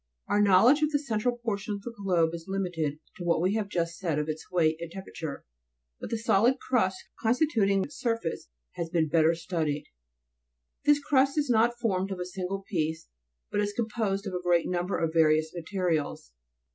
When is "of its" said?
4.17-4.49